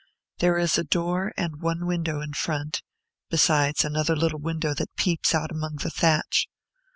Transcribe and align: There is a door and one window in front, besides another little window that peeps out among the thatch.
There 0.39 0.57
is 0.57 0.79
a 0.79 0.83
door 0.83 1.31
and 1.37 1.61
one 1.61 1.85
window 1.85 2.21
in 2.21 2.33
front, 2.33 2.81
besides 3.29 3.85
another 3.85 4.15
little 4.15 4.39
window 4.39 4.73
that 4.73 4.95
peeps 4.95 5.35
out 5.35 5.51
among 5.51 5.75
the 5.83 5.91
thatch. 5.91 6.49